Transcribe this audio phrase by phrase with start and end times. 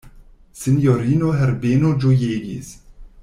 [0.61, 2.73] Sinjorino Herbeno ĝojegis.